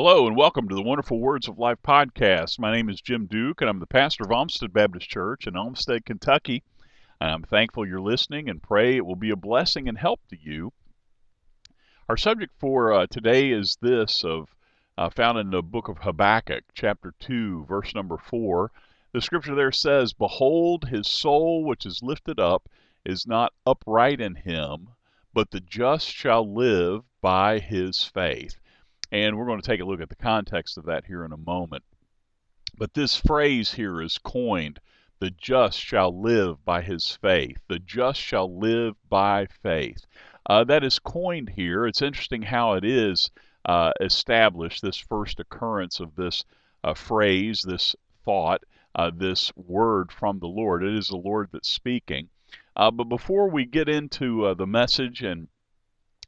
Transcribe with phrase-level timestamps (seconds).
[0.00, 2.60] Hello, and welcome to the Wonderful Words of Life podcast.
[2.60, 6.04] My name is Jim Duke, and I'm the pastor of Olmstead Baptist Church in Olmstead,
[6.04, 6.62] Kentucky.
[7.20, 10.72] I'm thankful you're listening and pray it will be a blessing and help to you.
[12.08, 14.54] Our subject for uh, today is this of
[14.96, 18.70] uh, found in the book of Habakkuk, chapter 2, verse number 4.
[19.10, 22.68] The scripture there says, Behold, his soul which is lifted up
[23.04, 24.90] is not upright in him,
[25.34, 28.60] but the just shall live by his faith.
[29.10, 31.36] And we're going to take a look at the context of that here in a
[31.36, 31.84] moment.
[32.76, 34.80] But this phrase here is coined
[35.20, 37.58] the just shall live by his faith.
[37.66, 40.06] The just shall live by faith.
[40.48, 41.86] Uh, that is coined here.
[41.86, 43.30] It's interesting how it is
[43.64, 46.44] uh, established, this first occurrence of this
[46.84, 48.62] uh, phrase, this thought,
[48.94, 50.84] uh, this word from the Lord.
[50.84, 52.28] It is the Lord that's speaking.
[52.76, 55.48] Uh, but before we get into uh, the message and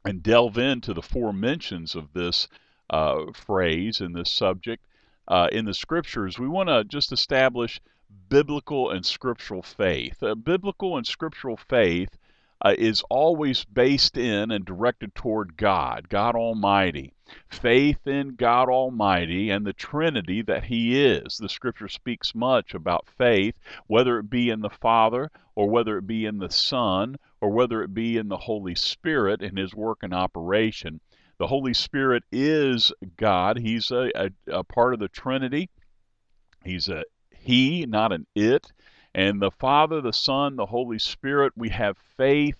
[0.03, 2.47] and delve into the four mentions of this
[2.91, 4.83] uh, phrase in this subject
[5.27, 7.79] uh, in the scriptures, we want to just establish
[8.29, 10.21] biblical and scriptural faith.
[10.21, 12.17] Uh, biblical and scriptural faith
[12.63, 17.13] uh, is always based in and directed toward God, God Almighty.
[17.49, 21.37] Faith in God Almighty and the Trinity that He is.
[21.37, 23.55] The Scripture speaks much about faith,
[23.87, 27.81] whether it be in the Father, or whether it be in the Son, or whether
[27.81, 30.99] it be in the Holy Spirit in His work and operation.
[31.41, 33.57] The Holy Spirit is God.
[33.57, 35.71] He's a, a, a part of the Trinity.
[36.63, 38.71] He's a He, not an it.
[39.15, 42.57] And the Father, the Son, the Holy Spirit, we have faith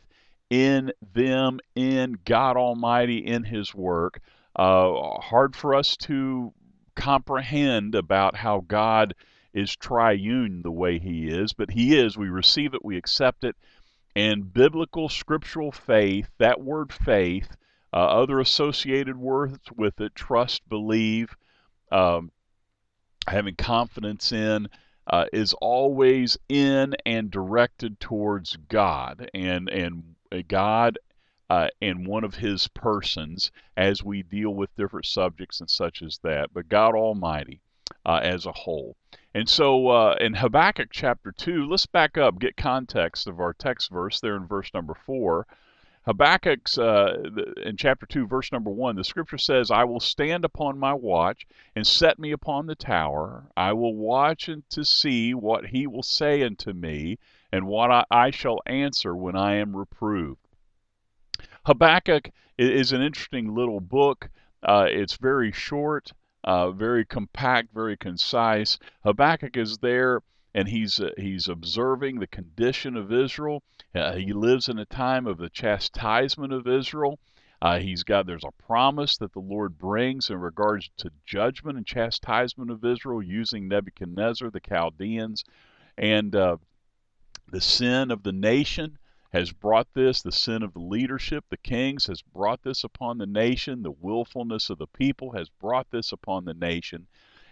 [0.50, 4.20] in them, in God Almighty, in His work.
[4.56, 6.52] Uh, hard for us to
[6.96, 9.14] comprehend about how God
[9.54, 12.18] is triune the way He is, but He is.
[12.18, 13.56] We receive it, we accept it.
[14.16, 17.56] And biblical scriptural faith, that word faith,
[17.94, 21.36] uh, other associated words with it trust, believe,
[21.92, 22.32] um,
[23.28, 24.68] having confidence in.
[25.08, 30.16] Uh, is always in and directed towards God and and
[30.48, 31.00] God
[31.50, 36.20] uh, and one of His persons as we deal with different subjects and such as
[36.24, 36.54] that.
[36.54, 37.62] But God Almighty
[38.06, 38.96] uh, as a whole.
[39.34, 43.90] And so uh, in Habakkuk chapter two, let's back up, get context of our text
[43.90, 45.46] verse there in verse number four.
[46.04, 47.24] Habakkuk's uh,
[47.64, 51.46] in chapter 2, verse number 1, the scripture says, I will stand upon my watch
[51.76, 53.52] and set me upon the tower.
[53.56, 57.20] I will watch and to see what he will say unto me
[57.52, 60.42] and what I, I shall answer when I am reproved.
[61.66, 64.30] Habakkuk is an interesting little book.
[64.64, 66.12] Uh, it's very short,
[66.44, 68.80] uh, very compact, very concise.
[69.04, 70.22] Habakkuk is there
[70.54, 73.64] and he's uh, he's observing the condition of Israel.
[73.96, 77.20] Uh, he lives in a time of the chastisement of Israel.
[77.62, 81.86] Uh, he's got there's a promise that the Lord brings in regards to judgment and
[81.86, 85.44] chastisement of Israel using Nebuchadnezzar, the Chaldeans,
[85.98, 86.58] and uh,
[87.50, 88.98] the sin of the nation
[89.32, 90.22] has brought this.
[90.22, 93.84] The sin of the leadership, the kings, has brought this upon the nation.
[93.84, 97.08] The willfulness of the people has brought this upon the nation,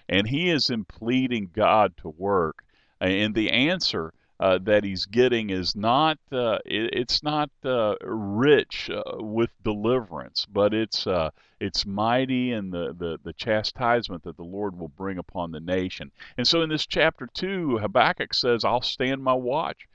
[0.10, 2.66] and he is in pleading God to work
[3.02, 8.90] and the answer uh, that he's getting is not uh, it, it's not uh, rich
[8.90, 11.30] uh, with deliverance, but it's uh,
[11.60, 16.12] it's mighty in the, the the chastisement that the Lord will bring upon the nation.
[16.38, 19.88] And so in this chapter two, Habakkuk says, "I'll stand my watch."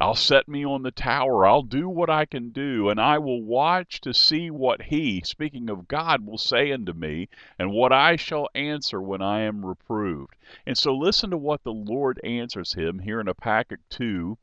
[0.00, 1.44] I'll set me on the tower.
[1.44, 5.68] I'll do what I can do, and I will watch to see what he, speaking
[5.68, 7.28] of God, will say unto me,
[7.58, 10.36] and what I shall answer when I am reproved.
[10.64, 14.38] And so listen to what the Lord answers him here in Habakkuk 2,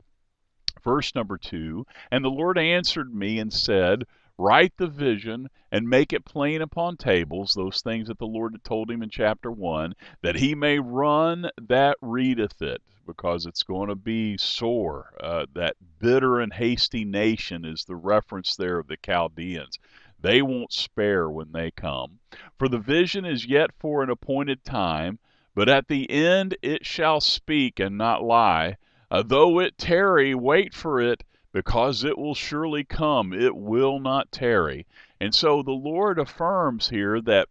[0.84, 1.86] verse number 2.
[2.10, 4.04] And the Lord answered me and said,
[4.36, 8.62] Write the vision and make it plain upon tables, those things that the Lord had
[8.62, 13.88] told him in chapter 1, that he may run that readeth it because it's going
[13.88, 15.14] to be sore.
[15.20, 19.78] Uh, that bitter and hasty nation is the reference there of the Chaldeans.
[20.20, 22.18] They won't spare when they come.
[22.58, 25.18] For the vision is yet for an appointed time,
[25.54, 28.76] but at the end it shall speak and not lie.
[29.10, 33.32] Uh, though it tarry, wait for it, because it will surely come.
[33.32, 34.86] It will not tarry.
[35.20, 37.48] And so the Lord affirms here that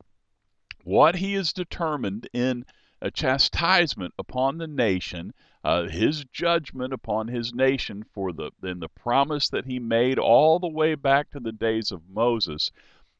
[0.83, 2.65] what he has determined in
[3.05, 5.31] a chastisement upon the nation,
[5.63, 10.57] uh, his judgment upon his nation for the in the promise that he made all
[10.57, 12.71] the way back to the days of Moses.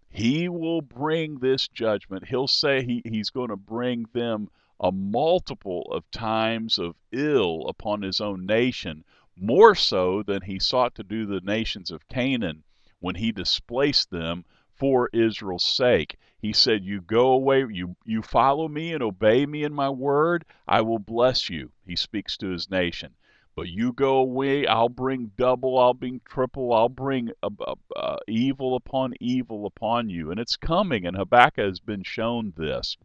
[0.09, 2.25] He will bring this judgment.
[2.25, 4.49] He'll say he, he's going to bring them
[4.79, 9.03] a multiple of times of ill upon his own nation,
[9.35, 12.63] more so than he sought to do the nations of Canaan
[13.01, 14.45] when he displaced them
[14.77, 16.17] for Israel's sake.
[16.37, 20.45] He said, You go away, you, you follow me and obey me in my word,
[20.67, 21.71] I will bless you.
[21.85, 23.15] He speaks to his nation.
[23.55, 28.17] But you go away, I'll bring double, I'll bring triple, I'll bring uh, uh, uh,
[28.27, 30.29] evil upon evil upon you.
[30.29, 32.97] And it's coming, and Habakkuk has been shown this.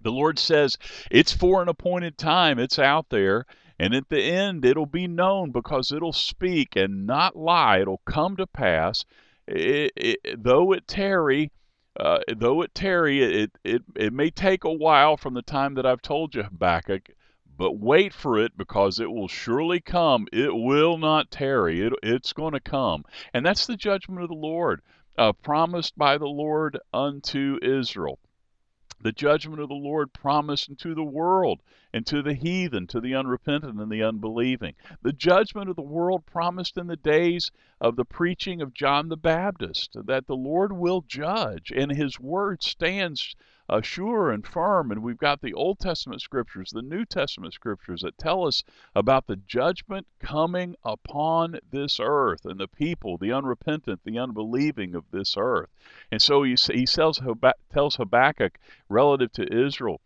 [0.00, 0.78] The Lord says
[1.10, 3.44] it's for an appointed time, it's out there,
[3.78, 7.80] and at the end it'll be known because it'll speak and not lie.
[7.80, 9.04] It'll come to pass.
[9.46, 11.52] It, it, though it tarry,
[11.98, 15.86] uh, though it tarry, it, it, it may take a while from the time that
[15.86, 17.10] I've told you, Habakkuk,
[17.56, 20.26] but wait for it because it will surely come.
[20.32, 21.82] It will not tarry.
[21.82, 23.04] It, it's going to come.
[23.32, 24.80] And that's the judgment of the Lord,
[25.18, 28.18] uh, promised by the Lord unto Israel
[29.04, 31.60] the judgment of the Lord promised unto the world,
[31.92, 34.74] and to the heathen, to the unrepentant and the unbelieving.
[35.02, 37.52] The judgment of the world promised in the days
[37.82, 42.62] of the preaching of John the Baptist, that the Lord will judge, and his word
[42.62, 43.36] stands
[43.68, 44.90] uh, sure and firm.
[44.90, 48.62] And we've got the Old Testament scriptures, the New Testament scriptures that tell us
[48.94, 55.04] about the judgment coming upon this earth and the people, the unrepentant, the unbelieving of
[55.10, 55.70] this earth.
[56.10, 58.58] And so he, he tells, Habakkuk
[58.88, 60.00] relative to Israel,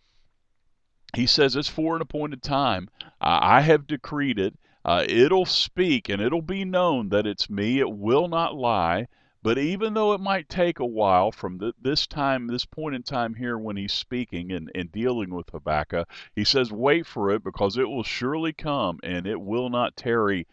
[1.14, 2.88] he says, It's for an appointed time.
[3.20, 4.54] I have decreed it.
[4.84, 7.78] Uh, it'll speak and it'll be known that it's me.
[7.78, 9.08] It will not lie.
[9.40, 13.05] But even though it might take a while from the, this time, this point in
[13.05, 17.44] time here when he's speaking and, and dealing with Habakkuk, he says, wait for it
[17.44, 20.46] because it will surely come and it will not tarry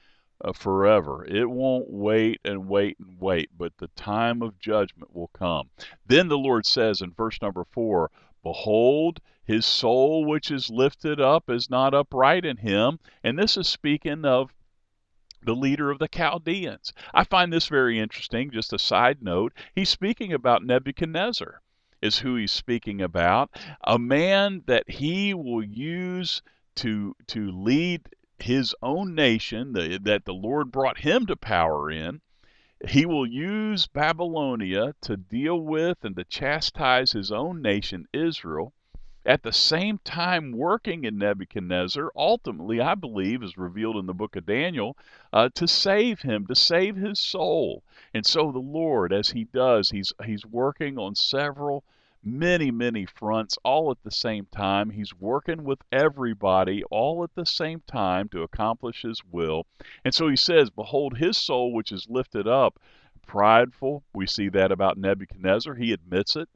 [0.44, 1.26] uh, forever.
[1.26, 5.70] It won't wait and wait and wait, but the time of judgment will come.
[6.06, 8.12] Then the Lord says in verse number four,
[8.44, 13.00] Behold, his soul which is lifted up is not upright in him.
[13.24, 14.54] And this is speaking of
[15.46, 16.92] the leader of the Chaldeans.
[17.14, 18.52] I find this very interesting.
[18.52, 21.62] Just a side note, he's speaking about Nebuchadnezzar,
[22.02, 23.50] is who he's speaking about.
[23.84, 26.42] A man that he will use
[26.76, 28.10] to, to lead
[28.40, 32.22] his own nation, the, that the Lord brought him to power in.
[32.88, 38.74] He will use Babylonia to deal with and to chastise his own nation, Israel
[39.25, 44.36] at the same time working in Nebuchadnezzar, ultimately, I believe, is revealed in the book
[44.36, 44.95] of Daniel,
[45.33, 47.83] uh, to save him, to save his soul.
[48.13, 51.83] And so the Lord, as he does, he's, he's working on several,
[52.24, 54.92] many, many fronts all at the same time.
[54.92, 59.66] He's working with everybody all at the same time to accomplish his will.
[60.04, 62.80] And so he says, Behold, his soul which is lifted up,
[63.25, 64.04] prideful.
[64.13, 65.74] We see that about Nebuchadnezzar.
[65.74, 66.48] He admits it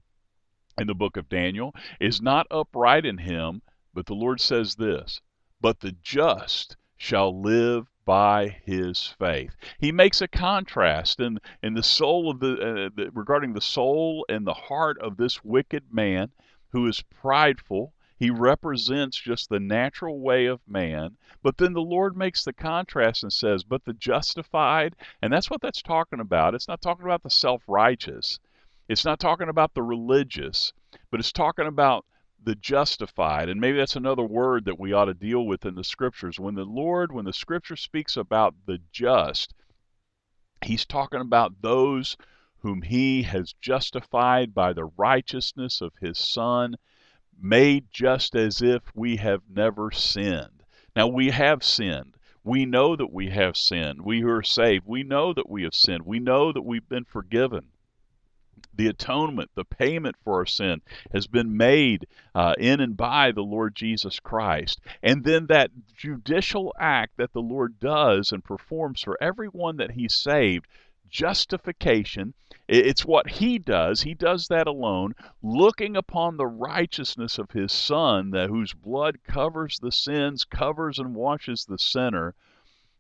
[0.80, 3.62] in the book of Daniel is not upright in him,
[3.94, 5.22] but the Lord says this,
[5.62, 9.56] but the just shall live by his faith.
[9.78, 14.26] He makes a contrast in, in the soul of the, uh, the regarding the soul
[14.28, 16.32] and the heart of this wicked man
[16.72, 17.94] who is prideful.
[18.18, 21.18] He represents just the natural way of man.
[21.42, 25.62] But then the Lord makes the contrast and says, But the justified, and that's what
[25.62, 26.56] that's talking about.
[26.56, 28.40] It's not talking about the self righteous.
[28.90, 30.74] It's not talking about the religious,
[31.12, 32.08] but it's talking about
[32.44, 33.48] the justified.
[33.48, 36.40] And maybe that's another word that we ought to deal with in the scriptures.
[36.40, 39.54] When the Lord, when the scripture speaks about the just,
[40.66, 42.18] he's talking about those
[42.62, 46.76] whom he has justified by the righteousness of his Son,
[47.40, 50.64] made just as if we have never sinned.
[50.96, 52.18] Now, we have sinned.
[52.44, 54.02] We know that we have sinned.
[54.02, 56.08] We who are saved, we know that we have sinned.
[56.08, 57.68] We know that we've been forgiven
[58.80, 60.82] the atonement, the payment for our sin
[61.12, 64.80] has been made uh, in and by the Lord Jesus Christ.
[65.04, 70.08] And then that judicial act that the Lord does and performs for everyone that He
[70.08, 70.66] saved,
[71.10, 72.34] justification,
[72.70, 74.04] it's what He does.
[74.04, 79.78] He does that alone, looking upon the righteousness of His Son, that whose blood covers
[79.80, 82.34] the sins, covers and washes the sinner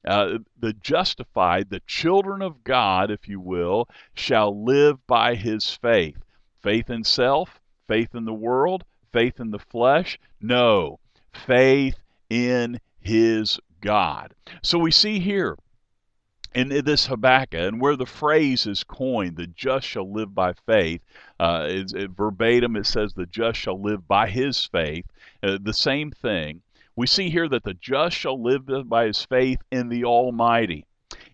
[0.06, 6.18] uh, the justified, the children of God, if you will, shall live by his faith.
[6.62, 10.20] Faith in self, faith in the world, faith in the flesh?
[10.42, 11.00] No,
[11.34, 11.98] faith
[12.30, 14.34] in his God.
[14.62, 15.58] So we see here
[16.54, 21.02] in this Habakkuk, and where the phrase is coined, the just shall live by faith,
[21.40, 25.06] uh, it, verbatim it says, the just shall live by his faith,
[25.44, 26.62] uh, the same thing.
[27.00, 30.86] We see here that the just shall live by his faith in the Almighty,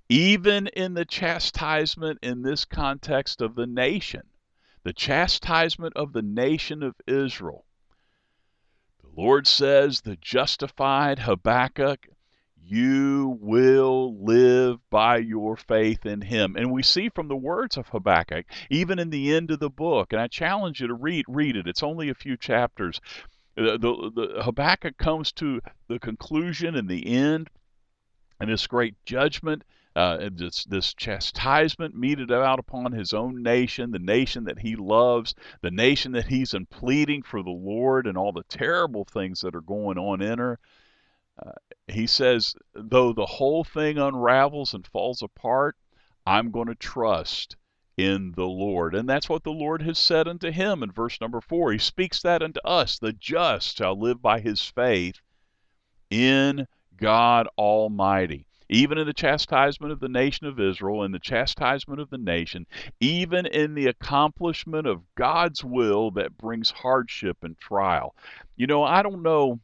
[0.08, 4.22] even in the chastisement in this context of the nation,
[4.84, 7.66] the chastisement of the nation of Israel.
[9.02, 12.10] The Lord says, The justified Habakkuk,
[12.62, 16.56] you will live by your faith in him.
[16.56, 20.14] And we see from the words of Habakkuk, even in the end of the book,
[20.14, 21.68] and I challenge you to read read it.
[21.68, 23.02] It's only a few chapters.
[23.56, 27.50] The, the, Habakkuk comes to the conclusion and the end,
[28.40, 29.64] and this great judgment
[29.96, 35.34] uh, this, this chastisement meted out upon his own nation, the nation that he loves,
[35.62, 39.56] the nation that he's in pleading for the Lord, and all the terrible things that
[39.56, 40.60] are going on in her.
[41.42, 41.52] Uh,
[41.88, 45.78] he says, though the whole thing unravels and falls apart,
[46.26, 47.56] I'm going to trust
[47.98, 48.96] in the Lord.
[48.96, 51.72] And that's what the Lord has said unto him in verse number four.
[51.72, 55.22] He speaks that unto us the just shall live by his faith
[56.10, 62.00] in God Almighty even in the chastisement of the nation of Israel, in the chastisement
[62.00, 62.66] of the nation,
[63.00, 68.16] even in the accomplishment of God's will that brings hardship and trial.
[68.56, 69.60] You know, I don't know.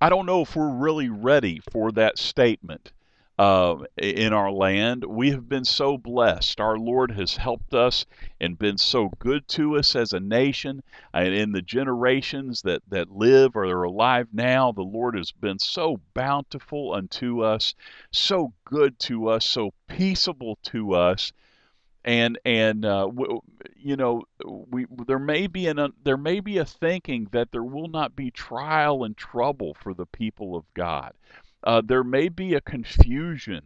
[0.00, 2.92] I don't know if we're really ready for that statement
[3.40, 5.02] uh, in our land.
[5.02, 6.60] We have been so blessed.
[6.60, 8.04] Our Lord has helped us
[8.38, 10.82] and been so good to us as a nation.
[11.14, 15.58] And in the generations that, that live or are alive now, the Lord has been
[15.58, 17.74] so bountiful unto us,
[18.12, 21.32] so good to us, so peaceable to us.
[22.04, 23.40] And and uh, w-
[23.76, 27.88] you know we there may be an there may be a thinking that there will
[27.88, 31.12] not be trial and trouble for the people of God
[31.64, 33.62] uh, there may be a confusion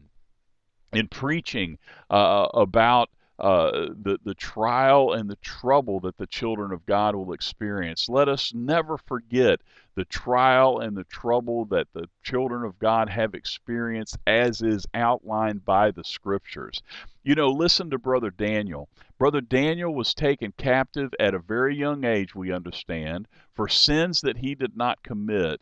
[0.93, 1.79] in preaching
[2.11, 7.33] uh, about uh, the, the trial and the trouble that the children of God will
[7.33, 8.09] experience.
[8.09, 9.61] Let us never forget
[9.97, 15.65] the trial and the trouble that the children of God have experienced as is outlined
[15.65, 16.81] by the scriptures.
[17.25, 18.89] You know, listen to Brother Daniel.
[19.19, 24.39] Brother Daniel was taken captive at a very young age, we understand, for sins that
[24.39, 25.61] he did not commit.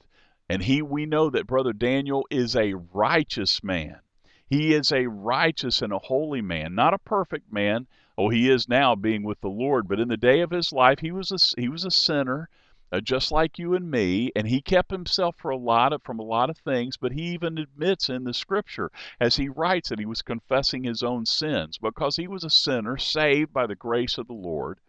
[0.53, 4.01] And he we know that brother Daniel is a righteous man.
[4.47, 7.87] He is a righteous and a holy man, not a perfect man.
[8.19, 10.99] Oh, he is now being with the Lord, but in the day of his life
[10.99, 12.51] he was a, he was a sinner.
[12.93, 16.19] Uh, just like you and me, and he kept himself for a lot of, from
[16.19, 16.99] a lot of things.
[16.99, 21.03] But he even admits in the Scripture, as he writes, that he was confessing his
[21.03, 24.81] own sins because he was a sinner saved by the grace of the Lord.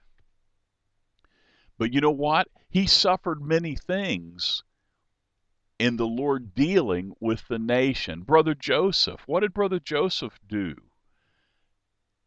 [1.78, 2.50] But you know what?
[2.70, 4.66] He suffered many things
[5.80, 8.22] in the Lord dealing with the nation.
[8.22, 10.76] Brother Joseph, what did Brother Joseph do?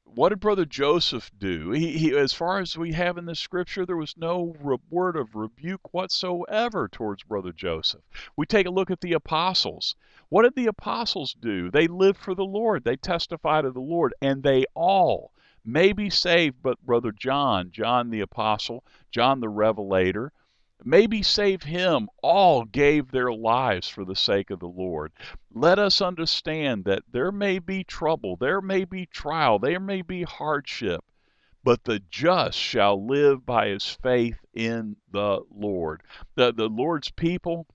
[0.04, 1.72] What did Brother Joseph do?
[1.72, 5.16] He, he, as far as we have in the scripture, there was no re- word
[5.16, 8.02] of rebuke whatsoever towards Brother Joseph.
[8.36, 9.94] We take a look at the apostles.
[10.28, 11.70] What did the apostles do?
[11.70, 15.32] They lived for the Lord, they testified of the Lord, and they all
[15.64, 20.32] may be saved, but Brother John, John the apostle, John the revelator,
[20.84, 25.12] maybe save him, all gave their lives for the sake of the Lord.
[25.52, 30.22] Let us understand that there may be trouble, there may be trial, there may be
[30.22, 31.04] hardship,
[31.64, 36.02] but the just shall live by his faith in the Lord.
[36.34, 37.66] The, the Lord's people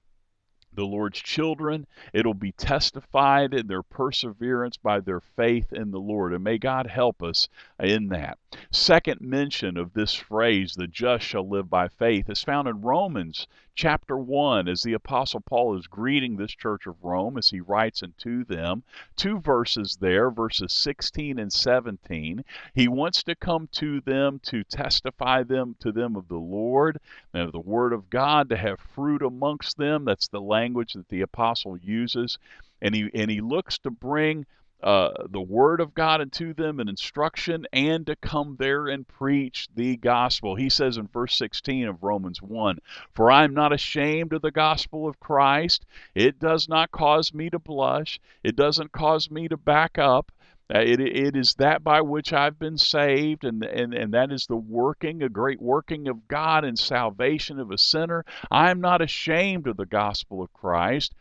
[0.74, 1.86] the Lord's children.
[2.14, 6.34] It'll be testified in their perseverance by their faith in the Lord.
[6.34, 7.50] And may God help us
[7.80, 8.38] in that.
[8.72, 13.48] Second mention of this phrase, the just shall live by faith, is found in Romans
[13.76, 18.04] chapter 1 as the Apostle Paul is greeting this church of Rome as he writes
[18.04, 18.84] unto them.
[19.16, 22.44] Two verses there, verses 16 and 17.
[22.74, 27.00] He wants to come to them to testify them to them of the Lord
[27.34, 30.06] and of the Word of God, to have fruit amongst them.
[30.06, 32.38] That's the language that the apostle uses.
[32.82, 34.46] And he and he looks to bring
[34.84, 39.68] uh, the word of God unto them and instruction and to come there and preach
[39.76, 40.56] the gospel.
[40.56, 42.80] He says in verse 16 of Romans 1
[43.14, 45.86] For I am not ashamed of the gospel of Christ.
[46.16, 50.32] It does not cause me to blush, it doesn't cause me to back up.
[50.74, 54.48] Uh, it, it is that by which I've been saved, and, and, and that is
[54.48, 58.24] the working, a great working of God in salvation of a sinner.
[58.50, 61.14] I am not ashamed of the gospel of Christ.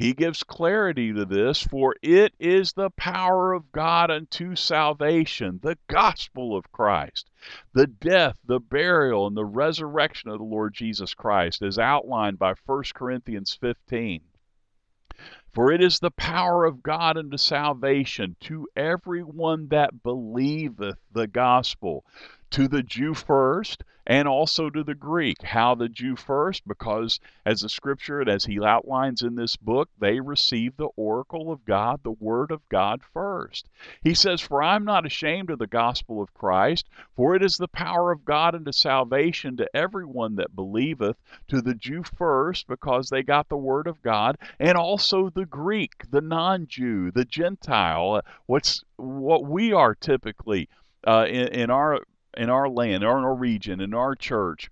[0.00, 5.76] He gives clarity to this, for it is the power of God unto salvation, the
[5.88, 7.28] gospel of Christ,
[7.74, 12.54] the death, the burial, and the resurrection of the Lord Jesus Christ, as outlined by
[12.64, 14.22] 1 Corinthians 15.
[15.52, 22.06] For it is the power of God unto salvation to everyone that believeth the gospel,
[22.50, 25.40] to the Jew first and also to the Greek.
[25.40, 26.66] How the Jew first?
[26.66, 31.52] Because as the scripture, and as he outlines in this book, they received the oracle
[31.52, 33.68] of God, the word of God first.
[34.02, 37.68] He says, For I'm not ashamed of the gospel of Christ, for it is the
[37.68, 41.16] power of God unto salvation to everyone that believeth,
[41.46, 46.10] to the Jew first, because they got the word of God, and also the Greek,
[46.10, 50.68] the non Jew, the Gentile, what's what we are typically.
[51.06, 51.98] Uh, in, in our
[52.36, 54.70] in our land, in our region, in our church,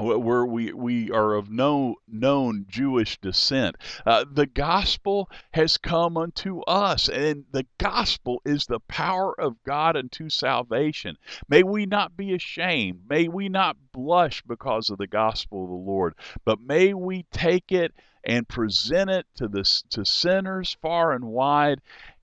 [0.00, 3.76] where we, we are of no known Jewish descent.
[4.06, 9.96] Uh, the gospel has come unto us, and the gospel is the power of God
[9.96, 11.16] unto salvation.
[11.48, 13.02] May we not be ashamed.
[13.08, 17.70] May we not blush because of the gospel of the Lord, but may we take
[17.70, 17.92] it
[18.24, 21.80] and present it to the to sinners far and wide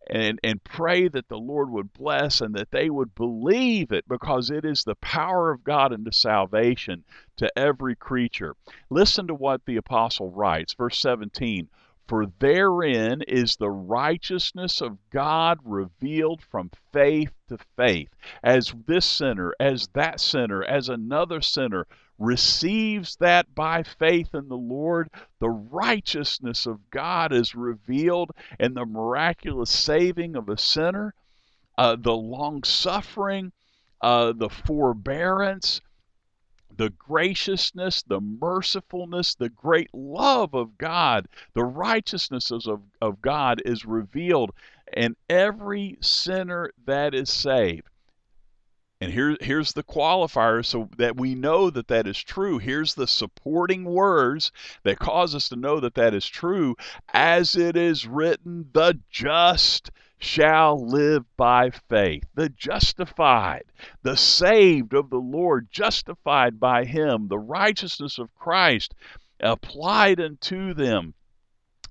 [0.10, 4.50] and, and pray that the Lord would bless and that they would believe it because
[4.50, 7.04] it is the power of God into salvation
[7.38, 8.56] to every creature.
[8.90, 11.70] Listen to what the apostle writes, verse 17.
[12.08, 18.10] For therein is the righteousness of God revealed from faith to faith.
[18.42, 21.86] As this sinner, as that sinner, as another sinner
[22.20, 25.10] receives that by faith in the Lord,
[25.40, 31.14] the righteousness of God is revealed and the miraculous saving of a sinner,
[31.78, 33.52] uh, the long suffering,
[34.02, 35.82] uh, the forbearance,
[36.76, 43.86] the graciousness, the mercifulness, the great love of God, the righteousness of, of God is
[43.86, 44.52] revealed
[44.96, 47.90] in every sinner that is saved.
[49.00, 52.58] And here, here's the qualifier so that we know that that is true.
[52.58, 54.52] Here's the supporting words
[54.84, 56.76] that cause us to know that that is true.
[57.14, 62.24] As it is written, the just shall live by faith.
[62.34, 63.66] The justified,
[64.02, 68.96] the saved of the Lord, justified by Him, the righteousness of Christ
[69.40, 71.14] applied unto them.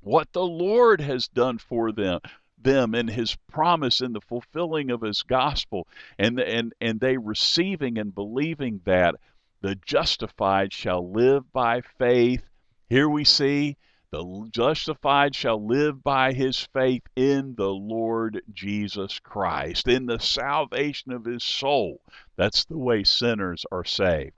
[0.00, 2.20] What the Lord has done for them
[2.66, 5.87] them in his promise in the fulfilling of his gospel
[6.18, 9.14] and and and they receiving and believing that
[9.62, 12.42] the justified shall live by faith
[12.88, 13.76] here we see
[14.12, 21.12] the justified shall live by his faith in the Lord Jesus Christ, in the salvation
[21.12, 22.00] of his soul.
[22.37, 24.32] That's the way sinners are saved.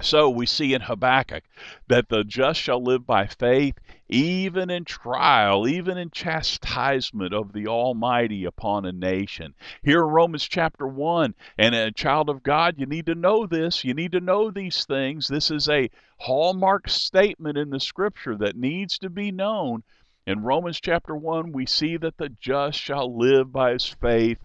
[0.00, 1.44] So we see in Habakkuk
[1.88, 7.66] that the just shall live by faith, even in trial, even in chastisement of the
[7.66, 9.54] Almighty upon a nation.
[9.82, 13.84] Here in Romans chapter 1, and a child of God, you need to know this.
[13.84, 15.28] You need to know these things.
[15.28, 19.82] This is a hallmark statement in the scripture that needs to be known.
[20.26, 24.38] In Romans chapter 1, we see that the just shall live by his faith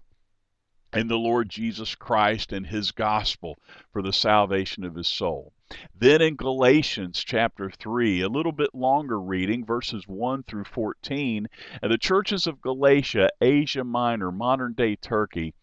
[0.93, 3.57] in the Lord Jesus Christ and his gospel
[3.91, 5.53] for the salvation of his soul.
[5.93, 11.47] Then in Galatians chapter 3, a little bit longer reading, verses 1 through 14,
[11.81, 15.53] and the churches of Galatia, Asia Minor, modern day Turkey,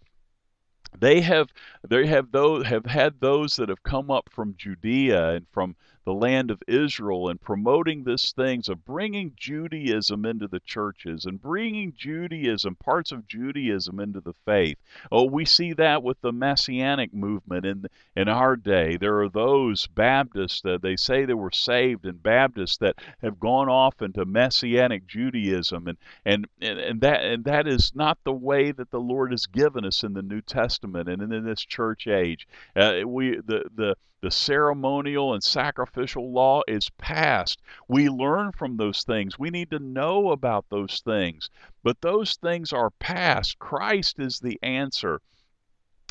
[0.98, 1.48] they have
[1.88, 6.12] they have those have had those that have come up from Judea and from the
[6.12, 11.94] land of Israel and promoting this things of bringing Judaism into the churches and bringing
[11.96, 14.78] Judaism, parts of Judaism into the faith.
[15.10, 17.86] Oh, we see that with the Messianic movement in
[18.16, 18.96] in our day.
[18.96, 23.68] There are those Baptists that they say they were saved and Baptists that have gone
[23.68, 28.90] off into Messianic Judaism and and and that and that is not the way that
[28.90, 32.46] the Lord has given us in the New Testament and in this church age.
[32.76, 37.60] Uh, we the the the ceremonial and sacrificial law is past.
[37.88, 39.38] We learn from those things.
[39.38, 41.50] We need to know about those things.
[41.82, 43.58] But those things are past.
[43.58, 45.20] Christ is the answer.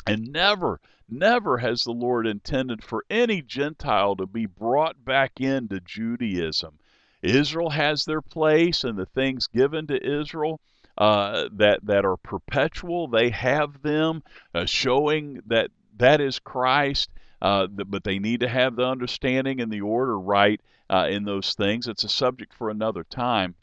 [0.06, 5.80] And never, never has the Lord intended for any Gentile to be brought back into
[5.80, 6.78] Judaism.
[7.20, 10.60] Israel has their place, and the things given to Israel
[10.96, 14.22] uh, that that are perpetual, they have them,
[14.54, 17.10] uh, showing that that is Christ.
[17.44, 21.52] Uh, but they need to have the understanding and the order right uh, in those
[21.52, 21.86] things.
[21.86, 23.54] It's a subject for another time.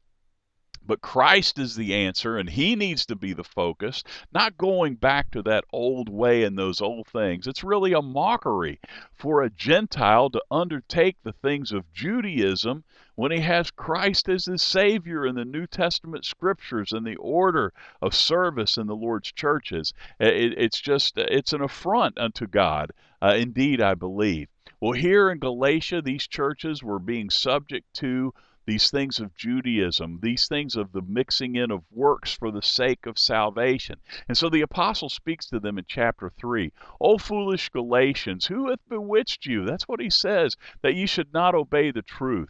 [0.85, 5.31] But Christ is the answer, and He needs to be the focus, not going back
[5.31, 7.47] to that old way and those old things.
[7.47, 8.79] It's really a mockery
[9.15, 12.83] for a Gentile to undertake the things of Judaism
[13.15, 17.73] when he has Christ as his Savior in the New Testament scriptures and the order
[18.01, 19.93] of service in the Lord's churches.
[20.19, 22.91] it's just, it's an affront unto God.
[23.21, 24.47] Uh, indeed, I believe.
[24.79, 28.33] Well, here in Galatia, these churches were being subject to
[28.65, 33.05] these things of Judaism, these things of the mixing in of works for the sake
[33.05, 33.99] of salvation.
[34.27, 36.71] And so the apostle speaks to them in chapter 3.
[37.01, 39.65] O foolish Galatians, who hath bewitched you?
[39.65, 42.49] That's what he says, that ye should not obey the truth.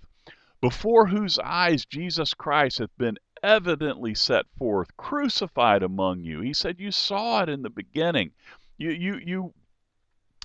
[0.62, 6.42] Before whose eyes Jesus Christ hath been evidently set forth, crucified among you.
[6.42, 8.34] He said, You saw it in the beginning.
[8.78, 9.54] You, you, you,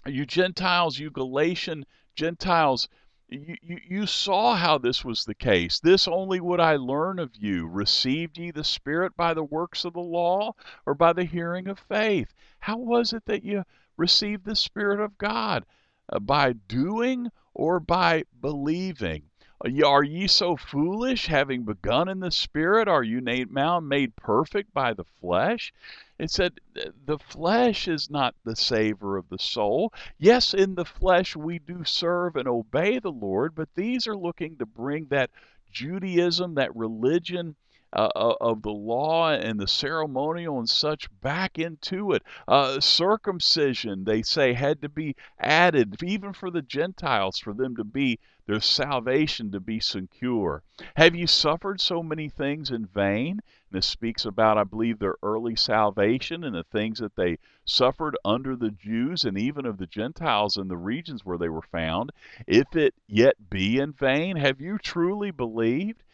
[0.06, 2.88] you Gentiles, you Galatian Gentiles,
[3.28, 5.80] you, you, you saw how this was the case.
[5.80, 7.66] This only would I learn of you.
[7.66, 10.54] Received ye the Spirit by the works of the law
[10.86, 12.32] or by the hearing of faith?
[12.60, 13.64] How was it that you
[13.98, 15.66] received the Spirit of God?
[16.08, 19.24] Uh, by doing or by believing?
[19.64, 22.88] Are ye so foolish, having begun in the Spirit?
[22.88, 25.72] Are you now made perfect by the flesh?
[26.18, 29.94] It said, The flesh is not the savor of the soul.
[30.18, 34.58] Yes, in the flesh we do serve and obey the Lord, but these are looking
[34.58, 35.30] to bring that
[35.72, 37.56] Judaism, that religion,
[37.92, 42.22] uh, uh, of the law and the ceremonial and such back into it.
[42.46, 47.84] Uh, circumcision, they say, had to be added, even for the Gentiles, for them to
[47.84, 50.62] be their salvation to be secure.
[50.96, 53.40] Have you suffered so many things in vain?
[53.70, 58.54] This speaks about, I believe, their early salvation and the things that they suffered under
[58.54, 62.12] the Jews and even of the Gentiles in the regions where they were found.
[62.46, 66.04] If it yet be in vain, have you truly believed?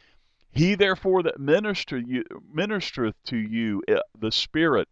[0.51, 4.88] He therefore that minister you, ministereth to you uh, the Spirit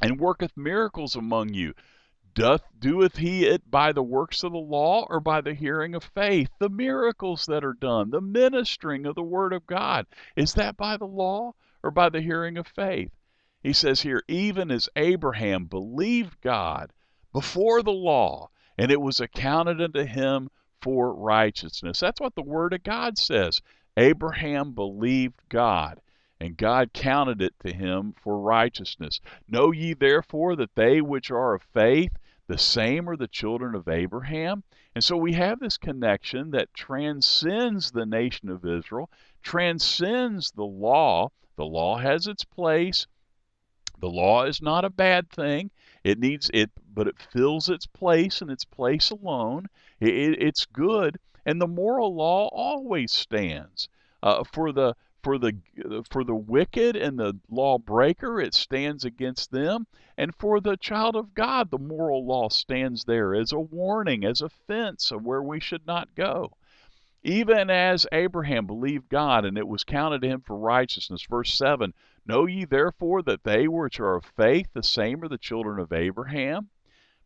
[0.00, 1.74] and worketh miracles among you,
[2.38, 6.04] doth doeth he it by the works of the law or by the hearing of
[6.14, 6.48] faith?
[6.60, 10.96] The miracles that are done, the ministering of the word of God, is that by
[10.96, 13.10] the law or by the hearing of faith?
[13.60, 16.92] He says here, even as Abraham believed God
[17.32, 20.48] before the law, and it was accounted unto him
[20.80, 21.98] for righteousness.
[21.98, 23.60] That's what the word of God says.
[23.96, 26.00] Abraham believed God,
[26.38, 29.20] and God counted it to him for righteousness.
[29.48, 32.12] Know ye therefore that they which are of faith,
[32.48, 34.64] the same are the children of Abraham?
[34.94, 39.08] And so we have this connection that transcends the nation of Israel,
[39.42, 41.30] transcends the law.
[41.56, 43.06] The law has its place.
[44.00, 45.70] The law is not a bad thing.
[46.02, 49.66] It needs it, but it fills its place and its place alone.
[50.00, 53.88] It, it, it's good and the moral law always stands
[54.22, 55.58] uh, for the for the
[56.10, 59.86] for the wicked and the lawbreaker it stands against them.
[60.16, 64.40] And for the child of god the moral law stands there as a warning as
[64.40, 66.52] a fence of where we should not go.
[67.22, 71.92] Even as abraham believed god and it was counted to him for righteousness verse 7
[72.26, 75.92] know ye therefore that they which are of faith the same are the children of
[75.92, 76.70] abraham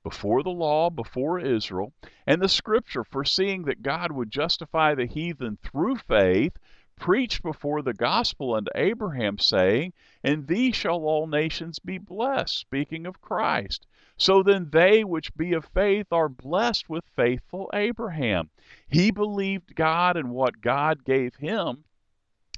[0.03, 1.93] before the law, before Israel,
[2.27, 6.59] and the scripture, foreseeing that God would justify the heathen through faith,
[7.03, 13.07] preached before the gospel unto Abraham, saying, In thee shall all nations be blessed, speaking
[13.07, 13.88] of Christ.
[14.17, 18.51] So then they which be of faith are blessed with faithful Abraham.
[18.88, 21.83] He believed God and what God gave him.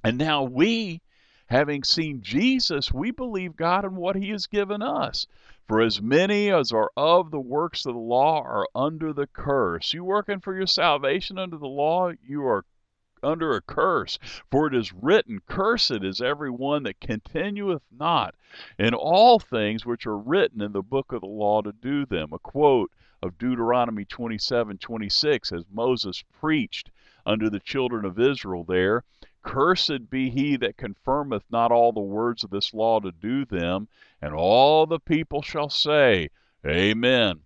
[0.05, 1.01] And now we,
[1.47, 5.27] having seen Jesus, we believe God and what he has given us.
[5.67, 9.95] For as many as are of the works of the law are under the curse.
[9.95, 12.67] You working for your salvation under the law, you are
[13.25, 14.19] under a curse.
[14.51, 18.35] For it is written, Cursed is every one that continueth not
[18.79, 22.33] in all things which are written in the book of the law to do them.
[22.33, 22.91] A quote
[23.23, 26.91] of Deuteronomy 27 26 as Moses preached
[27.25, 29.03] unto the children of Israel there.
[29.43, 33.89] Cursed be he that confirmeth not all the words of this law to do them.
[34.21, 36.29] And all the people shall say,
[36.67, 37.41] Amen.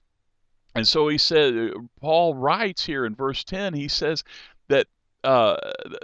[0.74, 4.22] And so he said, uh, Paul writes here in verse 10, he says
[4.68, 4.86] that
[5.24, 5.56] uh,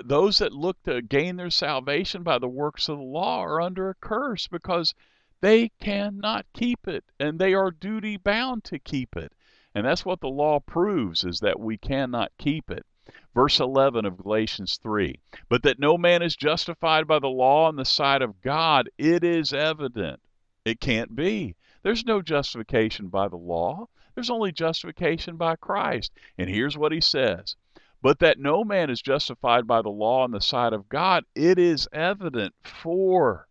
[0.05, 3.89] those that look to gain their salvation by the works of the law are under
[3.89, 4.95] a curse because
[5.41, 9.33] they cannot keep it and they are duty bound to keep it.
[9.75, 12.87] And that's what the law proves is that we cannot keep it.
[13.35, 17.77] Verse 11 of Galatians 3 But that no man is justified by the law in
[17.77, 20.21] the sight of God, it is evident.
[20.65, 21.57] It can't be.
[21.83, 26.13] There's no justification by the law, there's only justification by Christ.
[26.39, 27.57] And here's what he says
[28.05, 31.59] But that no man is justified by the law in the sight of God, it
[31.59, 33.49] is evident, for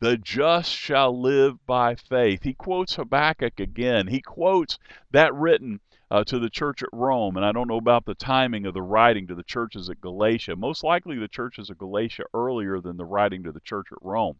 [0.00, 2.42] the just shall live by faith.
[2.42, 4.06] He quotes Habakkuk again.
[4.06, 4.78] He quotes
[5.10, 8.64] that written uh, to the church at Rome, and I don't know about the timing
[8.64, 10.56] of the writing to the churches at Galatia.
[10.56, 14.38] Most likely the churches of Galatia earlier than the writing to the church at Rome.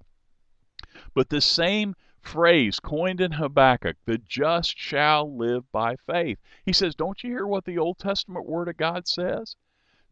[1.12, 6.38] But this same phrase coined in Habakkuk, the just shall live by faith.
[6.64, 9.56] He says, Don't you hear what the Old Testament Word of God says?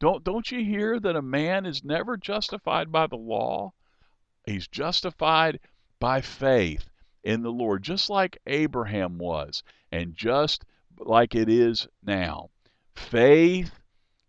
[0.01, 3.73] Don't don't you hear that a man is never justified by the law?
[4.47, 5.61] He's justified
[5.99, 6.89] by faith
[7.23, 10.65] in the Lord, just like Abraham was, and just
[10.99, 12.51] like it is now.
[12.95, 13.79] Faith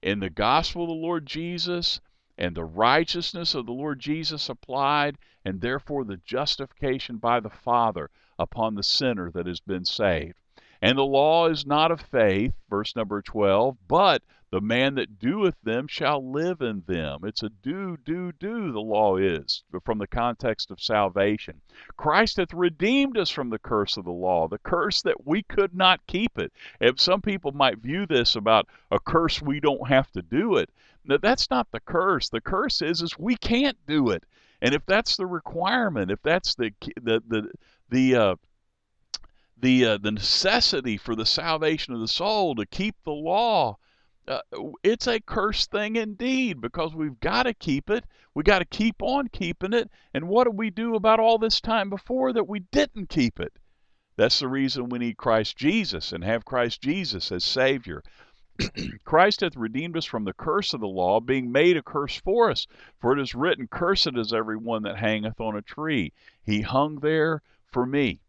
[0.01, 2.01] in the gospel of the Lord Jesus
[2.41, 8.09] and the righteousness of the Lord Jesus applied, and therefore the justification by the Father
[8.39, 10.40] upon the sinner that has been saved.
[10.81, 15.55] And the law is not of faith, verse number 12, but the man that doeth
[15.63, 17.21] them shall live in them.
[17.23, 21.61] It's a do, do, do, the law is, from the context of salvation.
[21.95, 25.73] Christ hath redeemed us from the curse of the law, the curse that we could
[25.73, 26.51] not keep it.
[26.81, 30.69] If some people might view this about a curse we don't have to do it.
[31.05, 32.29] That's not the curse.
[32.29, 34.23] The curse is is we can't do it.
[34.61, 37.51] And if that's the requirement, if that's the the the
[37.89, 38.35] the uh,
[39.61, 43.77] the uh, the necessity for the salvation of the soul to keep the law,
[44.27, 44.39] uh,
[44.83, 48.05] it's a cursed thing indeed because we've got to keep it.
[48.33, 49.89] We got to keep on keeping it.
[50.13, 53.53] And what do we do about all this time before that we didn't keep it?
[54.15, 58.03] That's the reason we need Christ Jesus and have Christ Jesus as Savior.
[59.05, 62.51] Christ hath redeemed us from the curse of the law, being made a curse for
[62.51, 62.67] us.
[62.99, 66.13] For it is written, Cursed is every one that hangeth on a tree.
[66.43, 68.19] He hung there for me.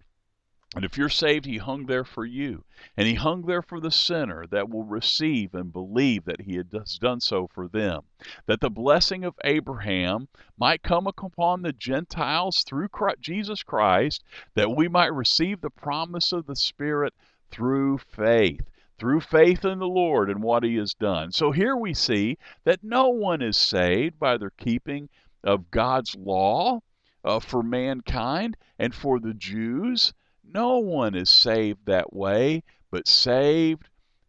[0.74, 2.64] And if you're saved, he hung there for you.
[2.96, 6.98] And he hung there for the sinner that will receive and believe that he has
[6.98, 8.04] done so for them.
[8.46, 14.74] That the blessing of Abraham might come upon the Gentiles through Christ, Jesus Christ, that
[14.74, 17.12] we might receive the promise of the Spirit
[17.50, 18.66] through faith.
[18.98, 21.32] Through faith in the Lord and what he has done.
[21.32, 25.10] So here we see that no one is saved by their keeping
[25.44, 26.80] of God's law
[27.22, 30.14] uh, for mankind and for the Jews
[30.52, 33.88] no one is saved that way, but saved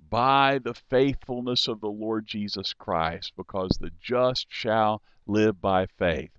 [0.10, 6.32] by the faithfulness of the Lord Jesus Christ, because the just shall live by faith.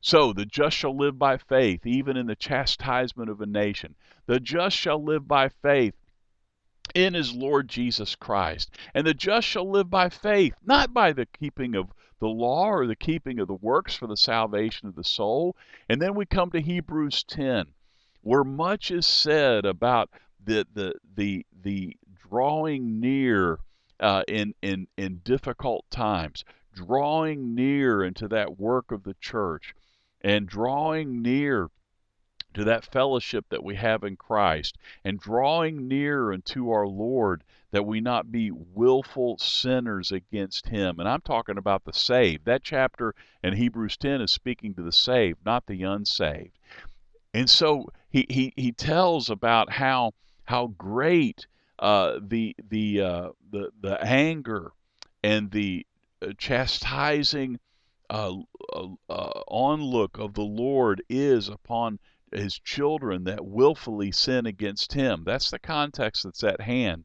[0.00, 3.94] So the just shall live by faith, even in the chastisement of a nation.
[4.26, 5.94] The just shall live by faith
[6.94, 8.70] in his Lord Jesus Christ.
[8.94, 12.86] And the just shall live by faith, not by the keeping of the law or
[12.86, 15.56] the keeping of the works for the salvation of the soul.
[15.88, 17.66] And then we come to Hebrews 10
[18.28, 20.10] where much is said about
[20.44, 21.96] the the the the
[22.28, 23.58] drawing near
[24.00, 29.74] uh, in in in difficult times, drawing near into that work of the church,
[30.20, 31.70] and drawing near
[32.52, 37.86] to that fellowship that we have in Christ, and drawing near unto our Lord, that
[37.86, 41.00] we not be willful sinners against Him.
[41.00, 42.44] And I'm talking about the saved.
[42.44, 46.58] That chapter in Hebrews 10 is speaking to the saved, not the unsaved.
[47.38, 50.12] And so he, he, he tells about how
[50.46, 51.46] how great
[51.78, 54.72] uh, the the uh, the the anger
[55.22, 55.86] and the
[56.20, 57.60] uh, chastising
[58.10, 58.34] uh,
[58.72, 62.00] uh, uh, onlook of the Lord is upon
[62.32, 65.22] his children that willfully sin against him.
[65.24, 67.04] That's the context that's at hand.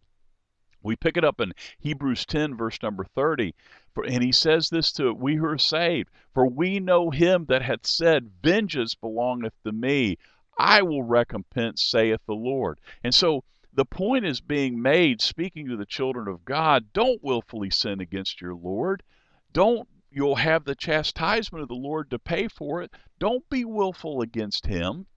[0.81, 3.53] We pick it up in Hebrews 10, verse number 30.
[3.93, 7.61] For, and he says this to we who are saved For we know him that
[7.61, 10.17] hath said, Vengeance belongeth to me.
[10.57, 12.79] I will recompense, saith the Lord.
[13.03, 17.69] And so the point is being made, speaking to the children of God don't willfully
[17.69, 19.03] sin against your Lord.
[19.51, 22.91] Don't you'll have the chastisement of the Lord to pay for it.
[23.19, 25.07] Don't be willful against him.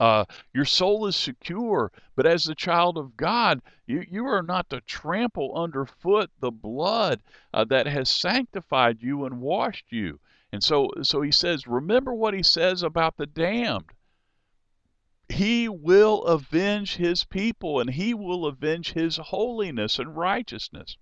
[0.00, 4.70] Uh, your soul is secure, but as the child of God, you, you are not
[4.70, 10.18] to trample underfoot the blood uh, that has sanctified you and washed you.
[10.52, 13.90] And so, so he says, remember what he says about the damned.
[15.28, 20.96] He will avenge his people and he will avenge his holiness and righteousness.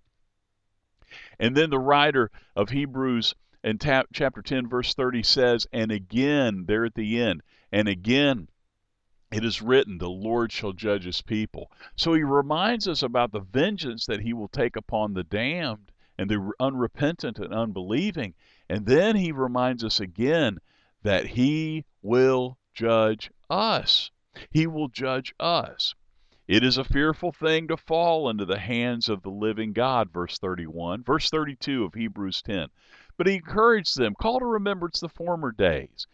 [1.38, 6.84] And then the writer of Hebrews in chapter 10, verse 30 says, And again, there
[6.84, 8.48] at the end, and again,
[9.30, 11.70] it is written, the Lord shall judge his people.
[11.96, 16.30] So he reminds us about the vengeance that he will take upon the damned and
[16.30, 18.34] the unrepentant and unbelieving.
[18.70, 20.58] And then he reminds us again
[21.02, 24.10] that he will judge us.
[24.50, 25.94] He will judge us.
[26.46, 30.38] It is a fearful thing to fall into the hands of the living God, verse
[30.38, 31.02] 31.
[31.02, 32.68] Verse 32 of Hebrews 10.
[33.18, 36.06] But he encouraged them, call to remembrance the former days.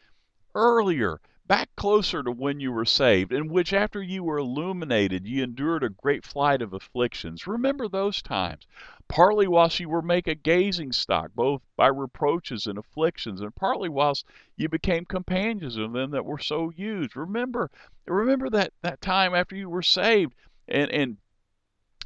[0.54, 5.42] Earlier, back closer to when you were saved, in which after you were illuminated, you
[5.42, 7.46] endured a great flight of afflictions.
[7.46, 8.66] Remember those times.
[9.08, 13.90] Partly whilst you were made a gazing stock, both by reproaches and afflictions, and partly
[13.90, 14.24] whilst
[14.56, 17.14] you became companions of them that were so used.
[17.14, 17.70] Remember,
[18.06, 20.34] remember that, that time after you were saved,
[20.66, 21.18] and, and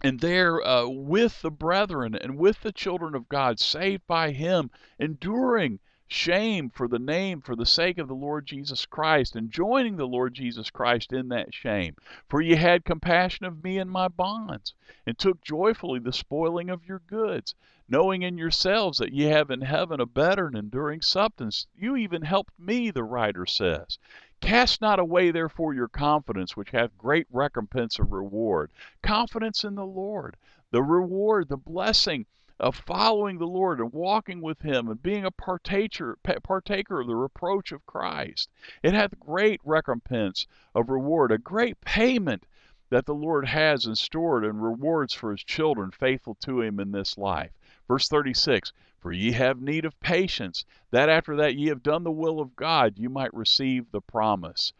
[0.00, 4.70] and there uh, with the brethren and with the children of God, saved by Him,
[4.98, 9.96] enduring shame for the name, for the sake of the Lord Jesus Christ, and joining
[9.96, 11.94] the Lord Jesus Christ in that shame.
[12.28, 14.72] For ye had compassion of me in my bonds,
[15.06, 17.54] and took joyfully the spoiling of your goods,
[17.88, 21.66] knowing in yourselves that ye have in heaven a better and enduring substance.
[21.76, 23.98] You even helped me, the writer says.
[24.40, 28.70] Cast not away therefore your confidence, which hath great recompense of reward.
[29.02, 30.36] Confidence in the Lord,
[30.70, 32.24] the reward, the blessing
[32.60, 37.14] of following the Lord and walking with Him and being a partaker, partaker of the
[37.14, 38.50] reproach of Christ.
[38.82, 42.44] It hath great recompense of reward, a great payment
[42.90, 46.90] that the Lord has in store and rewards for His children faithful to Him in
[46.90, 47.52] this life.
[47.86, 52.10] Verse 36 For ye have need of patience, that after that ye have done the
[52.10, 54.72] will of God, you might receive the promise.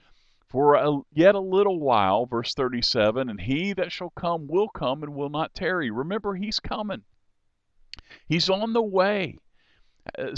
[0.48, 5.04] For a, yet a little while, verse 37, and he that shall come will come
[5.04, 5.90] and will not tarry.
[5.92, 7.04] Remember, he's coming.
[8.26, 9.38] He's on the way.
[10.18, 10.34] Uh,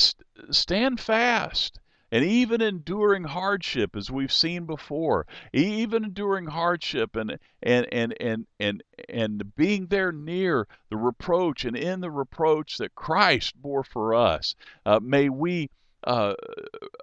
[0.50, 1.78] stand fast.
[2.12, 8.46] And even enduring hardship, as we've seen before, even enduring hardship and and and and
[8.58, 14.12] and and being there near the reproach and in the reproach that Christ bore for
[14.12, 15.70] us, uh, may we
[16.02, 16.34] uh,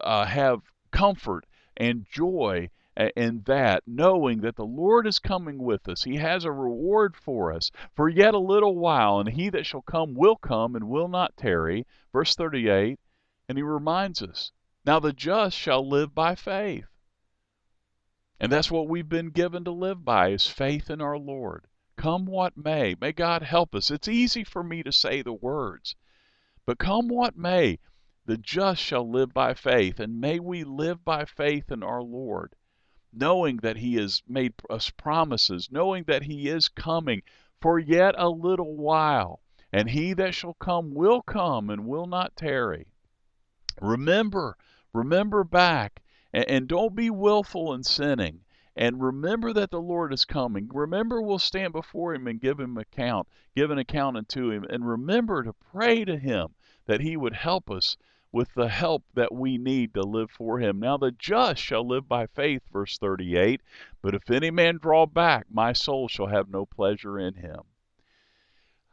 [0.02, 0.60] uh, have
[0.92, 1.46] comfort
[1.78, 2.70] and joy
[3.16, 6.04] in that, knowing that the Lord is coming with us.
[6.04, 9.84] He has a reward for us for yet a little while, and he that shall
[9.84, 11.86] come will come and will not tarry.
[12.12, 13.00] Verse 38,
[13.48, 14.52] and he reminds us,
[14.84, 16.88] Now the just shall live by faith.
[18.40, 21.68] And that's what we've been given to live by is faith in our Lord.
[21.98, 23.92] Come what may, may God help us.
[23.92, 25.96] It's easy for me to say the words,
[26.66, 27.78] but come what may,
[28.26, 32.56] the just shall live by faith, and may we live by faith in our Lord
[33.14, 37.22] knowing that He has made us promises, knowing that He is coming
[37.62, 39.42] for yet a little while,
[39.72, 42.88] and He that shall come will come and will not tarry.
[43.82, 44.58] Remember,
[44.94, 46.02] remember back,
[46.34, 48.42] and, and don't be willful in sinning.
[48.76, 50.70] And remember that the Lord is coming.
[50.72, 54.66] Remember, we'll stand before Him and give Him account, give an account unto Him.
[54.70, 56.50] And remember to pray to Him
[56.86, 57.98] that He would help us
[58.38, 60.80] with the help that we need to live for him.
[60.80, 63.62] Now the just shall live by faith, verse 38.
[64.04, 67.62] But if any man draw back, my soul shall have no pleasure in him.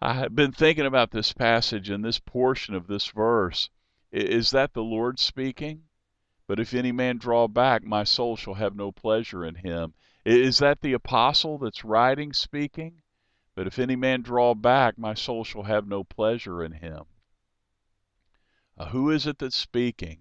[0.01, 3.69] I have been thinking about this passage and this portion of this verse.
[4.11, 5.83] Is that the Lord speaking?
[6.47, 9.93] But if any man draw back, my soul shall have no pleasure in him.
[10.25, 13.03] Is that the apostle that's writing speaking?
[13.55, 17.05] But if any man draw back, my soul shall have no pleasure in him.
[18.77, 20.19] Uh, who is it that's speaking?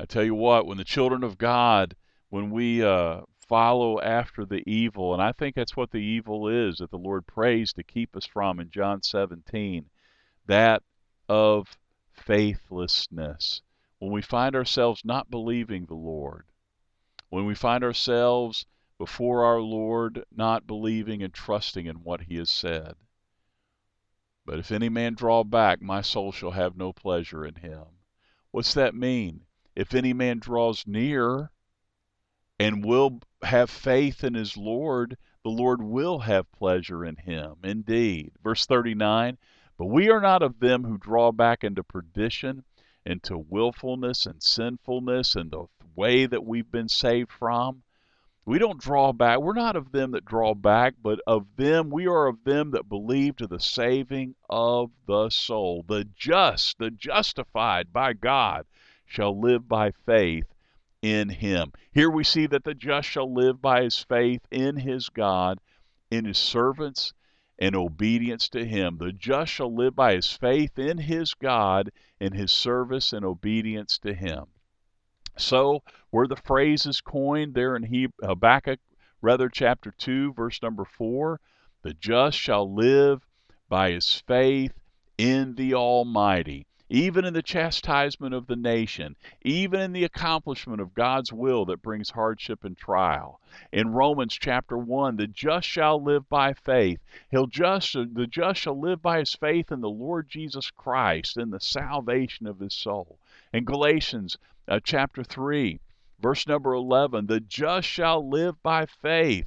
[0.00, 1.94] I tell you what, when the children of God,
[2.28, 6.78] when we uh, follow after the evil, and I think that's what the evil is
[6.78, 9.88] that the Lord prays to keep us from in John 17,
[10.46, 10.82] that
[11.28, 11.78] of
[12.12, 13.62] faithlessness.
[13.98, 16.46] When we find ourselves not believing the Lord,
[17.30, 18.66] when we find ourselves
[18.98, 22.94] before our Lord not believing and trusting in what He has said.
[24.48, 27.84] But if any man draw back, my soul shall have no pleasure in him.
[28.50, 29.44] What's that mean?
[29.76, 31.50] If any man draws near
[32.58, 37.56] and will have faith in his Lord, the Lord will have pleasure in him.
[37.62, 38.32] Indeed.
[38.42, 39.36] Verse 39
[39.76, 42.64] But we are not of them who draw back into perdition,
[43.04, 47.82] into willfulness and sinfulness, and the way that we've been saved from.
[48.48, 49.40] We don't draw back.
[49.40, 52.88] We're not of them that draw back, but of them, we are of them that
[52.88, 55.84] believe to the saving of the soul.
[55.86, 58.64] The just, the justified by God,
[59.04, 60.46] shall live by faith
[61.02, 61.72] in him.
[61.92, 65.60] Here we see that the just shall live by his faith in his God,
[66.10, 67.12] in his servants,
[67.58, 68.96] and obedience to him.
[68.96, 73.98] The just shall live by his faith in his God, in his service and obedience
[73.98, 74.46] to him.
[75.36, 78.80] So, where the phrase is coined there in Habakkuk,
[79.20, 81.40] rather chapter 2, verse number 4,
[81.82, 83.26] the just shall live
[83.68, 84.72] by his faith
[85.18, 90.94] in the Almighty even in the chastisement of the nation, even in the accomplishment of
[90.94, 93.40] God's will that brings hardship and trial.
[93.72, 97.00] In Romans chapter 1, the just shall live by faith.
[97.30, 101.50] He'll just the just shall live by his faith in the Lord Jesus Christ in
[101.50, 103.18] the salvation of his soul.
[103.52, 105.80] In Galatians uh, chapter 3,
[106.20, 109.46] verse number 11, the just shall live by faith.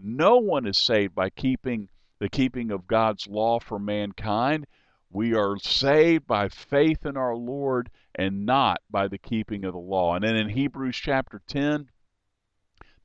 [0.00, 4.66] No one is saved by keeping the keeping of God's law for mankind.
[5.10, 9.78] We are saved by faith in our Lord and not by the keeping of the
[9.78, 10.14] law.
[10.14, 11.90] And then in Hebrews chapter 10,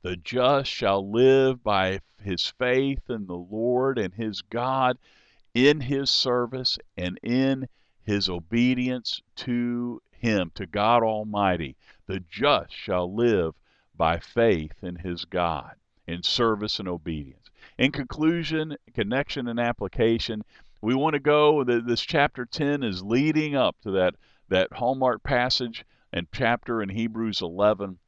[0.02, 4.98] The just shall live by his faith in the Lord and his God
[5.54, 7.68] in his service and in
[8.04, 11.76] his obedience to him, to God Almighty.
[12.06, 13.54] The just shall live
[13.96, 15.74] by faith in his God,
[16.06, 17.50] in service and obedience.
[17.78, 20.42] In conclusion, connection, and application,
[20.80, 24.14] we want to go, this chapter 10 is leading up to that,
[24.48, 27.98] that hallmark passage and chapter in Hebrews 11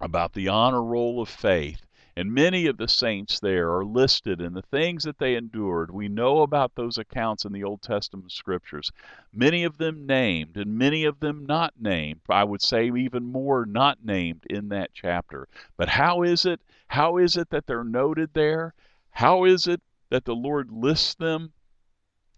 [0.00, 1.84] about the honor roll of faith.
[2.20, 5.90] And many of the saints there are listed in the things that they endured.
[5.90, 8.92] We know about those accounts in the Old Testament scriptures.
[9.32, 12.20] Many of them named, and many of them not named.
[12.28, 15.48] I would say even more not named in that chapter.
[15.78, 16.60] But how is it?
[16.88, 18.74] How is it that they're noted there?
[19.12, 21.54] How is it that the Lord lists them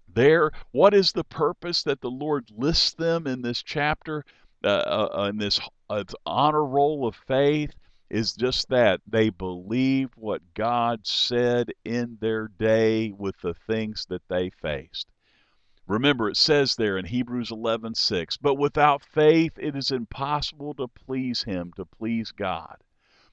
[0.06, 0.52] there?
[0.70, 4.24] What is the purpose that the Lord lists them in this chapter,
[4.62, 5.58] uh, uh, in this
[5.90, 7.72] uh, honor roll of faith?
[8.12, 14.28] Is just that they believed what God said in their day with the things that
[14.28, 15.08] they faced.
[15.86, 21.44] Remember, it says there in Hebrews 11:6, but without faith it is impossible to please
[21.44, 22.76] Him, to please God.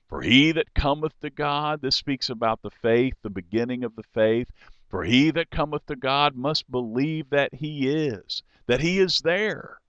[0.07, 4.03] For he that cometh to God, this speaks about the faith, the beginning of the
[4.13, 4.47] faith.
[4.87, 9.81] For he that cometh to God must believe that he is, that he is there,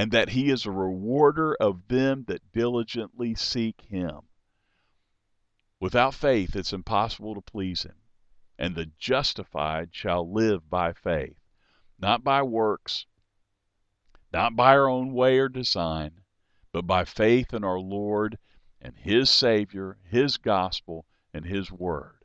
[0.00, 4.18] and that he is a rewarder of them that diligently seek him.
[5.78, 7.96] Without faith, it's impossible to please him.
[8.58, 11.36] And the justified shall live by faith,
[11.98, 13.04] not by works,
[14.32, 16.22] not by our own way or design,
[16.72, 18.38] but by faith in our Lord
[18.80, 22.24] and His Savior, His gospel, and His word.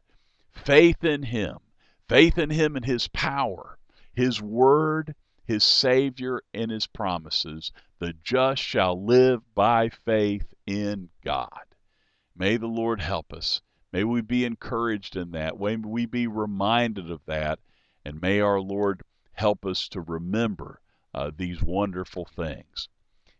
[0.53, 1.57] Faith in Him,
[2.07, 3.77] faith in Him and His power,
[4.13, 5.13] His word,
[5.45, 7.71] His Savior, and His promises.
[7.99, 11.65] The just shall live by faith in God.
[12.35, 13.61] May the Lord help us.
[13.93, 15.59] May we be encouraged in that.
[15.59, 17.59] May we be reminded of that.
[18.03, 19.01] And may our Lord
[19.33, 20.81] help us to remember
[21.13, 22.89] uh, these wonderful things.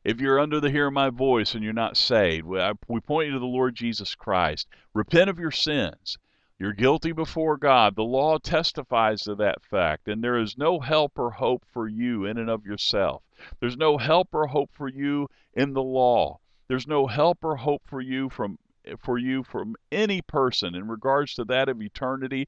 [0.03, 3.34] If you're under the hear of my voice and you're not saved, we point you
[3.34, 4.68] to the Lord Jesus Christ.
[4.93, 6.18] Repent of your sins.
[6.58, 7.97] You're guilty before God.
[7.97, 12.24] The law testifies to that fact, and there is no help or hope for you
[12.24, 13.24] in and of yourself.
[13.60, 16.39] There's no help or hope for you in the law.
[16.70, 18.58] There's no help or hope for you from
[18.99, 22.47] for you from any person in regards to that of eternity.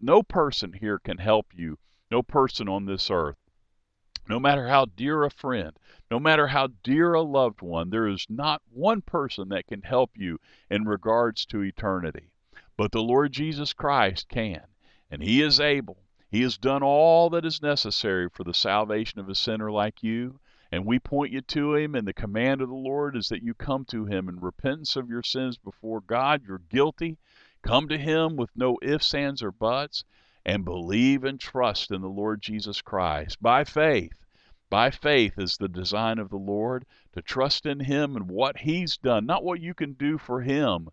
[0.00, 1.76] No person here can help you.
[2.10, 3.36] No person on this earth.
[4.30, 5.78] No matter how dear a friend,
[6.10, 10.12] no matter how dear a loved one, there is not one person that can help
[10.16, 10.38] you
[10.70, 12.32] in regards to eternity.
[12.76, 14.62] But the Lord Jesus Christ can,
[15.10, 15.98] and He is able.
[16.30, 20.40] He has done all that is necessary for the salvation of a sinner like you,
[20.70, 23.52] and we point you to Him, and the command of the Lord is that you
[23.52, 26.42] come to Him in repentance of your sins before God.
[26.46, 27.18] You're guilty.
[27.62, 30.04] Come to Him with no ifs, ands, or buts
[30.44, 34.24] and believe and trust in the Lord Jesus Christ by faith.
[34.70, 38.96] By faith is the design of the Lord to trust in Him and what He's
[38.96, 40.88] done, not what you can do for Him,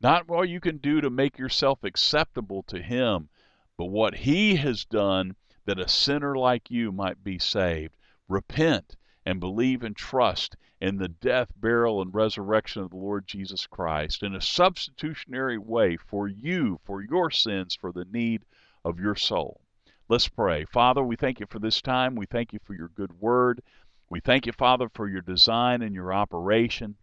[0.00, 3.28] not what you can do to make yourself acceptable to Him,
[3.76, 5.34] but what He has done
[5.64, 7.94] that a sinner like you might be saved.
[8.28, 8.96] Repent
[9.26, 14.22] and believe and trust in the death, burial, and resurrection of the Lord Jesus Christ
[14.22, 18.44] in a substitutionary way for you, for your sins, for the need
[18.84, 19.60] of your soul.
[20.08, 20.64] Let's pray.
[20.64, 22.14] Father, we thank you for this time.
[22.14, 23.60] We thank you for your good word.
[24.08, 26.96] We thank you, Father, for your design and your operation.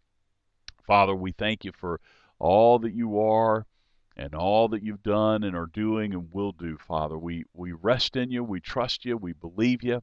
[0.88, 2.00] Father, we thank you for
[2.40, 3.66] all that you are
[4.18, 7.18] and all that you've done and are doing and will do, Father.
[7.18, 8.44] We, we rest in you.
[8.44, 9.18] We trust you.
[9.18, 10.02] We believe you.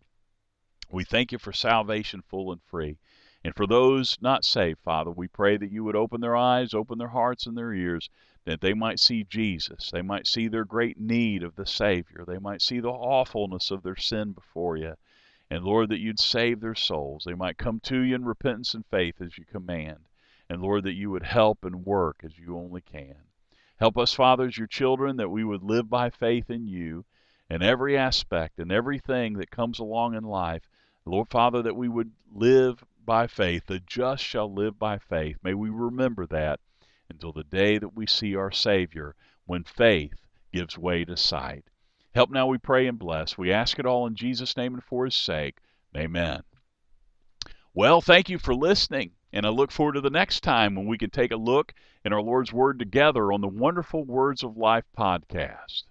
[0.90, 2.98] We thank you for salvation full and free.
[3.44, 6.98] And for those not saved, Father, we pray that you would open their eyes, open
[6.98, 8.08] their hearts and their ears,
[8.44, 9.90] that they might see Jesus.
[9.90, 12.24] They might see their great need of the Savior.
[12.26, 14.94] They might see the awfulness of their sin before you.
[15.50, 17.24] And Lord, that you'd save their souls.
[17.24, 20.04] They might come to you in repentance and faith as you command.
[20.48, 23.16] And Lord, that you would help and work as you only can.
[23.76, 27.04] Help us, Father, as your children, that we would live by faith in you
[27.50, 30.62] in every aspect and everything that comes along in life.
[31.04, 33.66] Lord, Father, that we would live by faith.
[33.66, 35.36] The just shall live by faith.
[35.42, 36.60] May we remember that
[37.10, 39.14] until the day that we see our Savior
[39.44, 40.14] when faith
[40.52, 41.64] gives way to sight.
[42.14, 43.36] Help now, we pray and bless.
[43.36, 45.58] We ask it all in Jesus' name and for his sake.
[45.96, 46.42] Amen.
[47.74, 50.98] Well, thank you for listening, and I look forward to the next time when we
[50.98, 51.72] can take a look
[52.04, 55.84] in our Lord's Word together on the Wonderful Words of Life podcast.